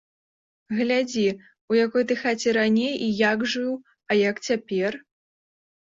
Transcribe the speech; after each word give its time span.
Глядзі, 0.77 1.25
у 1.73 1.77
якой 1.85 2.07
ты 2.11 2.17
хаце 2.23 2.49
раней 2.59 2.93
і 3.09 3.13
як 3.31 3.39
жыў, 3.55 3.73
а 4.09 4.21
як 4.29 4.35
цяпер! 4.49 4.91